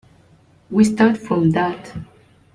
We 0.71 0.83
start 0.83 1.15
from 1.19 1.51
that. 1.51 1.93